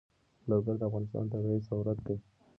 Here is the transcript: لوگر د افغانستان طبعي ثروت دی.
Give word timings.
لوگر 0.49 0.75
د 0.77 0.81
افغانستان 0.89 1.25
طبعي 1.31 1.59
ثروت 1.67 1.97
دی. 2.05 2.15